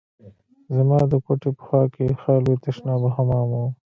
زما 0.75 0.99
د 1.11 1.13
کوټې 1.25 1.49
په 1.57 1.61
خوا 1.67 1.81
کښې 1.93 2.05
ښه 2.21 2.33
لوى 2.43 2.55
تشناب 2.63 3.01
او 3.07 3.11
حمام 3.15 3.47
و. 3.63 3.63